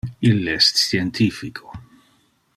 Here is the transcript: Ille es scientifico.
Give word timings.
Ille 0.29 0.55
es 0.59 0.69
scientifico. 0.85 1.77